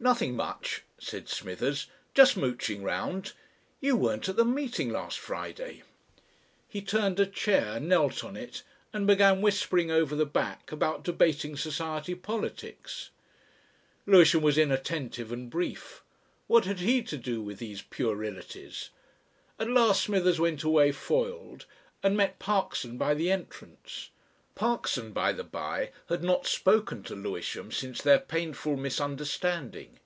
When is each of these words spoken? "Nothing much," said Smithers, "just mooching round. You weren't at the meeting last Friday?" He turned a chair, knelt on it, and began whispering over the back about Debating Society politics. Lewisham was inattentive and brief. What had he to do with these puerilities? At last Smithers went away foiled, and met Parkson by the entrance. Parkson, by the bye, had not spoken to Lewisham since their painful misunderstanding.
"Nothing 0.00 0.36
much," 0.36 0.82
said 0.98 1.30
Smithers, 1.30 1.86
"just 2.12 2.36
mooching 2.36 2.82
round. 2.82 3.32
You 3.80 3.96
weren't 3.96 4.28
at 4.28 4.36
the 4.36 4.44
meeting 4.44 4.90
last 4.90 5.18
Friday?" 5.18 5.82
He 6.68 6.82
turned 6.82 7.18
a 7.18 7.24
chair, 7.24 7.80
knelt 7.80 8.22
on 8.22 8.36
it, 8.36 8.62
and 8.92 9.06
began 9.06 9.40
whispering 9.40 9.90
over 9.90 10.14
the 10.14 10.26
back 10.26 10.70
about 10.70 11.04
Debating 11.04 11.56
Society 11.56 12.14
politics. 12.14 13.08
Lewisham 14.04 14.42
was 14.42 14.58
inattentive 14.58 15.32
and 15.32 15.48
brief. 15.48 16.02
What 16.48 16.66
had 16.66 16.80
he 16.80 17.02
to 17.04 17.16
do 17.16 17.40
with 17.40 17.58
these 17.58 17.80
puerilities? 17.80 18.90
At 19.58 19.70
last 19.70 20.02
Smithers 20.02 20.38
went 20.38 20.62
away 20.64 20.92
foiled, 20.92 21.64
and 22.02 22.14
met 22.14 22.38
Parkson 22.38 22.98
by 22.98 23.14
the 23.14 23.32
entrance. 23.32 24.10
Parkson, 24.56 25.10
by 25.10 25.32
the 25.32 25.42
bye, 25.42 25.90
had 26.08 26.22
not 26.22 26.46
spoken 26.46 27.02
to 27.02 27.16
Lewisham 27.16 27.72
since 27.72 28.00
their 28.00 28.20
painful 28.20 28.76
misunderstanding. 28.76 29.98